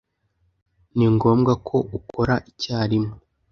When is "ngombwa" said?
1.13-1.53